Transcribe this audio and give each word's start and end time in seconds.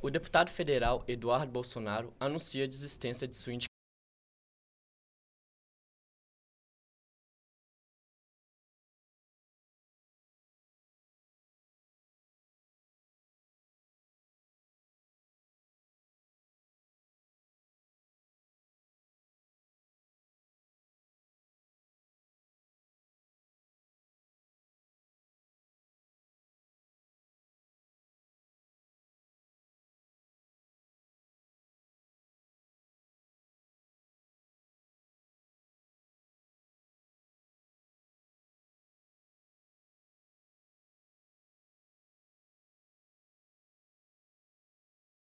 O 0.00 0.10
deputado 0.10 0.50
federal 0.50 1.02
Eduardo 1.08 1.50
Bolsonaro 1.50 2.14
anuncia 2.20 2.64
a 2.64 2.68
desistência 2.68 3.26
de 3.26 3.34
sua 3.34 3.52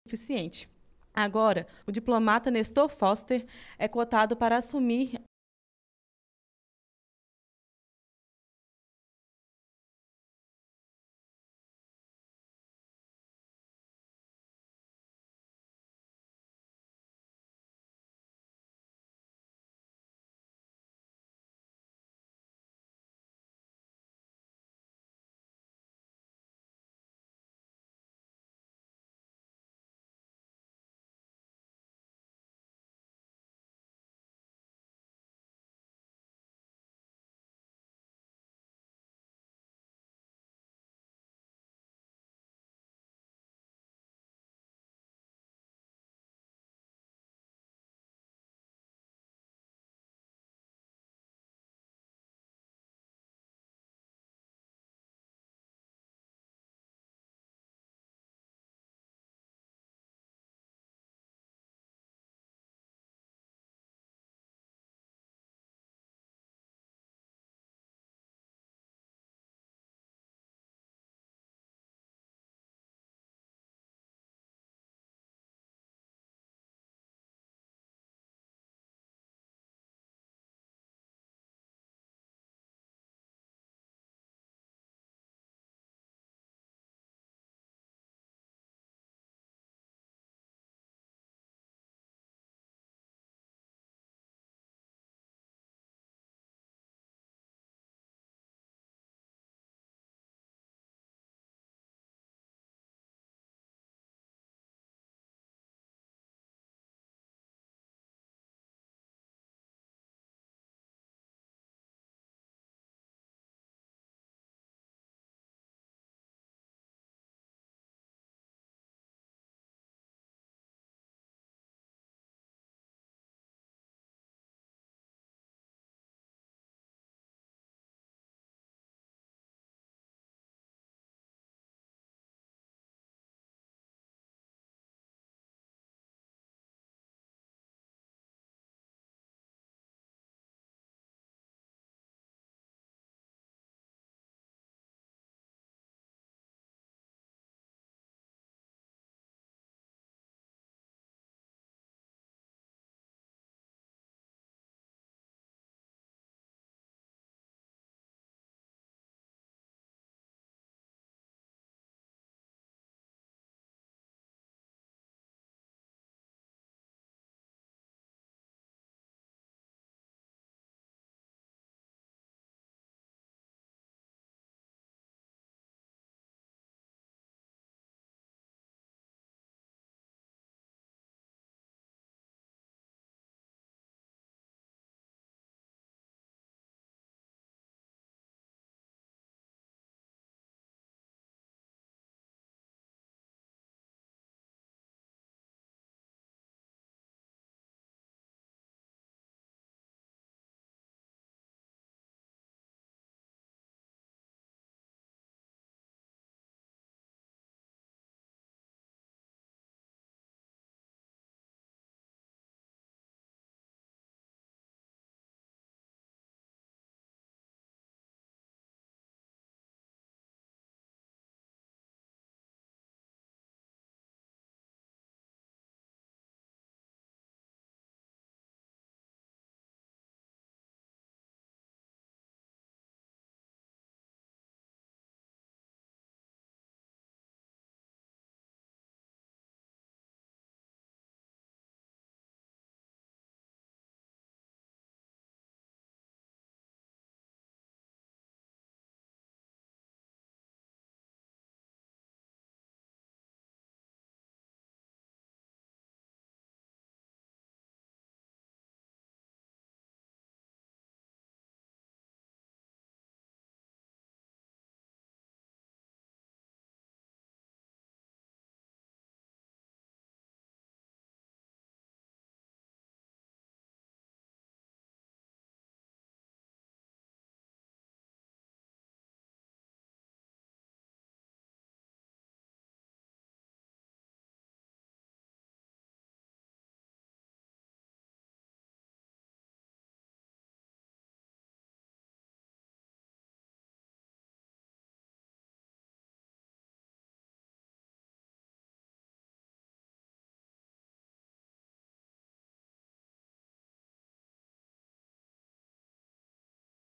suficiente. 0.07 0.69
Agora, 1.13 1.67
o 1.87 1.91
diplomata 1.91 2.51
Nestor 2.51 2.89
Foster 2.89 3.45
é 3.79 3.89
cotado 3.89 4.37
para 4.37 4.57
assumir 4.57 5.21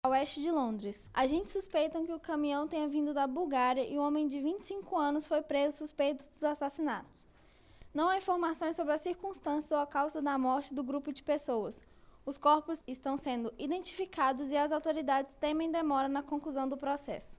oeste 0.07 0.41
de 0.41 0.51
Londres. 0.51 1.09
Agentes 1.13 1.51
suspeitam 1.51 2.05
que 2.05 2.13
o 2.13 2.19
caminhão 2.19 2.67
tenha 2.67 2.87
vindo 2.87 3.13
da 3.13 3.27
Bulgária 3.27 3.83
e 3.83 3.97
um 3.97 4.01
homem 4.01 4.27
de 4.27 4.39
25 4.39 4.97
anos 4.97 5.25
foi 5.25 5.41
preso 5.41 5.77
suspeito 5.77 6.23
dos 6.29 6.43
assassinatos. 6.43 7.25
Não 7.93 8.09
há 8.09 8.17
informações 8.17 8.75
sobre 8.75 8.93
as 8.93 9.01
circunstâncias 9.01 9.71
ou 9.71 9.79
a 9.79 9.87
causa 9.87 10.21
da 10.21 10.37
morte 10.37 10.73
do 10.73 10.83
grupo 10.83 11.11
de 11.11 11.23
pessoas. 11.23 11.83
Os 12.25 12.37
corpos 12.37 12.83
estão 12.85 13.17
sendo 13.17 13.53
identificados 13.57 14.51
e 14.51 14.57
as 14.57 14.71
autoridades 14.71 15.33
temem 15.35 15.71
demora 15.71 16.07
na 16.09 16.21
conclusão 16.21 16.67
do 16.67 16.77
processo. 16.77 17.37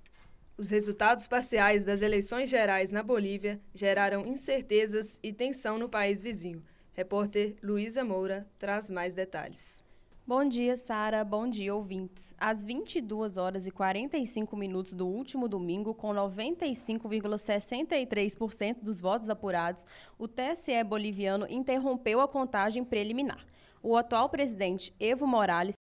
Os 0.57 0.71
resultados 0.71 1.29
parciais 1.29 1.85
das 1.85 2.03
eleições 2.03 2.49
gerais 2.49 2.91
na 2.91 3.03
Bolívia 3.03 3.61
geraram 3.73 4.27
incertezas 4.27 5.21
e 5.23 5.33
tensão 5.33 5.79
no 5.79 5.89
país 5.89 6.21
vizinho. 6.21 6.65
Repórter 6.93 7.57
Luísa 7.63 8.05
Moura 8.05 8.45
traz 8.59 8.91
mais 8.91 9.15
detalhes. 9.15 9.85
Bom 10.29 10.45
dia, 10.45 10.77
Sara. 10.77 11.25
Bom 11.25 11.49
dia, 11.49 11.75
ouvintes. 11.75 12.35
Às 12.37 12.63
22 12.63 13.39
horas 13.39 13.67
e 13.67 13.71
45 13.71 14.55
minutos 14.59 14.93
do 14.93 15.07
último 15.07 15.49
domingo, 15.49 15.95
com 15.95 16.11
95,63% 16.11 18.77
dos 18.83 19.01
votos 19.01 19.31
apurados, 19.31 19.87
o 20.19 20.29
TSE 20.29 20.85
boliviano 20.85 21.47
interrompeu 21.49 22.21
a 22.21 22.29
contagem 22.29 22.85
preliminar. 22.85 23.43
O 23.83 23.97
atual 23.97 24.29
presidente 24.29 24.95
Evo 25.01 25.27
Morales 25.27 25.78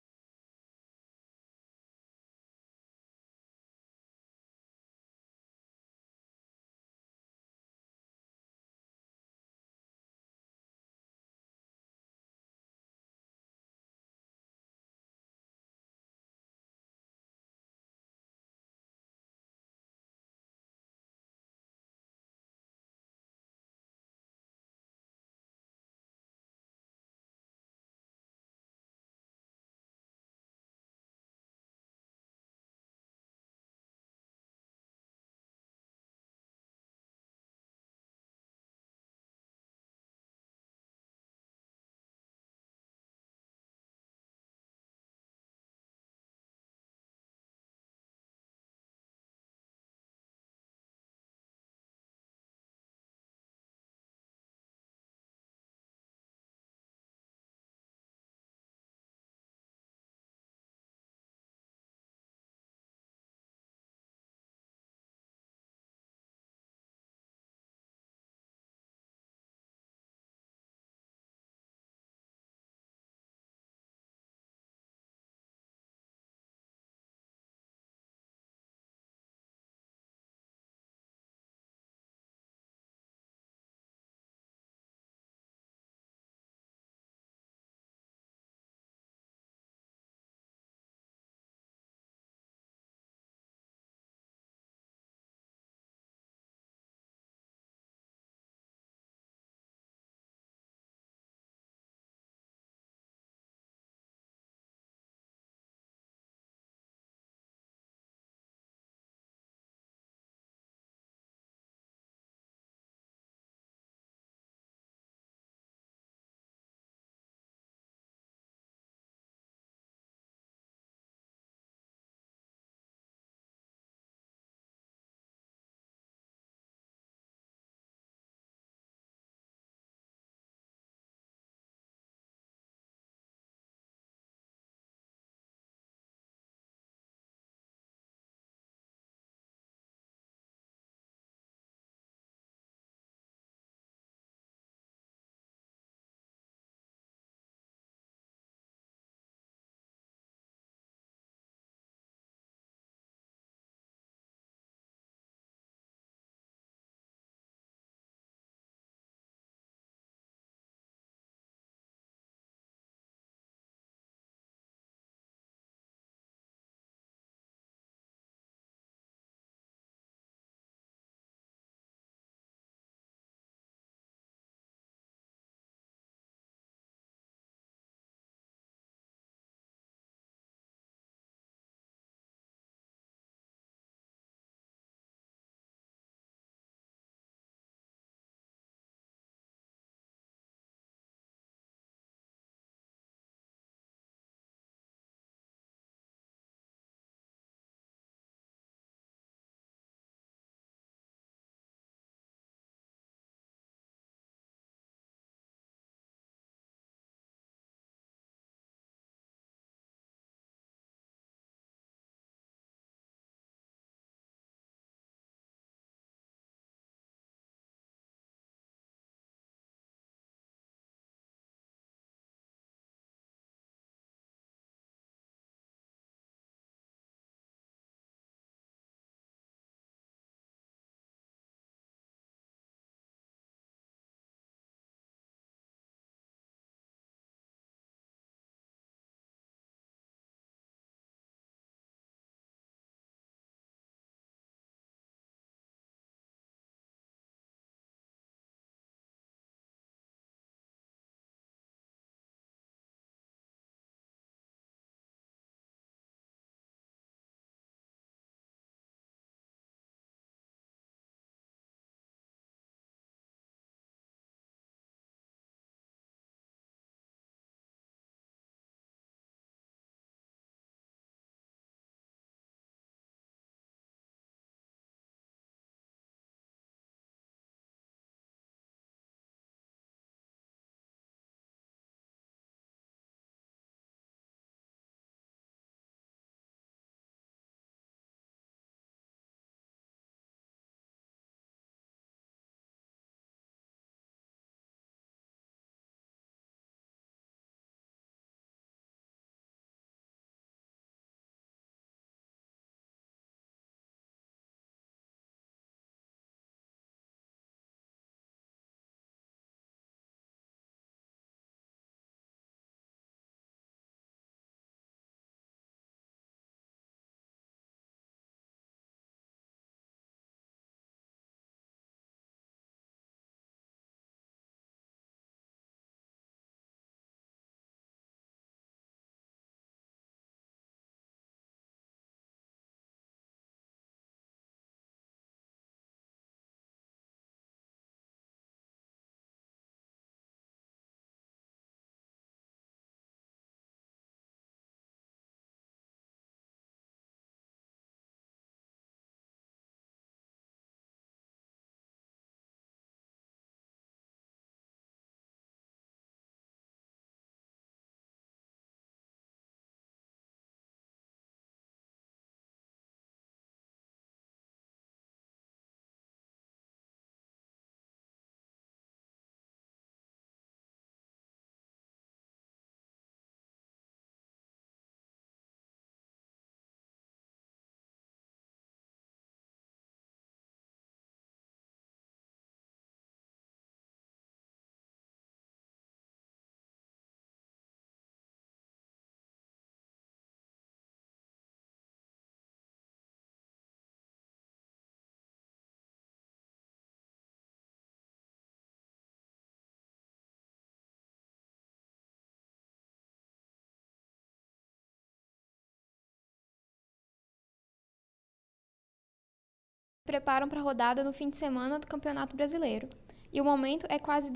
preparam 410.06 410.48
para 410.48 410.60
a 410.60 410.64
rodada 410.64 411.04
no 411.04 411.14
fim 411.14 411.30
de 411.30 411.38
semana 411.38 411.80
do 411.80 411.88
Campeonato 411.88 412.36
Brasileiro. 412.36 412.90
E 413.32 413.42
o 413.42 413.46
momento 413.46 413.86
é 413.90 413.98
quase. 413.98 414.30